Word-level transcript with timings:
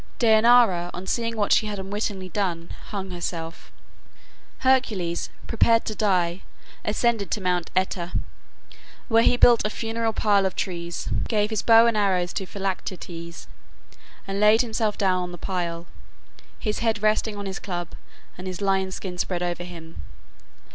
Dejanira, 0.17 0.89
on 0.95 1.05
seeing 1.05 1.37
what 1.37 1.51
she 1.51 1.67
had 1.67 1.77
unwittingly 1.77 2.29
done, 2.29 2.71
hung 2.87 3.11
herself. 3.11 3.71
Hercules, 4.61 5.29
prepared 5.45 5.85
to 5.85 5.93
die, 5.93 6.41
ascended 6.83 7.39
Mount 7.39 7.69
Oeta, 7.77 8.11
where 9.09 9.21
he 9.21 9.37
built 9.37 9.63
a 9.63 9.69
funeral 9.69 10.11
pile 10.11 10.47
of 10.47 10.55
trees, 10.55 11.07
gave 11.27 11.51
his 11.51 11.61
bow 11.61 11.85
and 11.85 11.95
arrows 11.95 12.33
to 12.33 12.47
Philoctetes, 12.47 13.45
and 14.27 14.39
laid 14.39 14.61
himself 14.63 14.97
down 14.97 15.21
on 15.21 15.31
the 15.31 15.37
pile, 15.37 15.85
his 16.57 16.79
head 16.79 17.03
resting 17.03 17.37
on 17.37 17.45
his 17.45 17.59
club, 17.59 17.89
and 18.39 18.47
his 18.47 18.59
lion's 18.59 18.95
skin 18.95 19.19
spread 19.19 19.43
over 19.43 19.63
him. 19.63 20.01